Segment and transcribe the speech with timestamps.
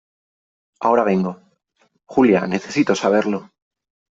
[0.79, 1.33] ahora vengo.
[2.07, 3.39] Julia, necesito saberlo.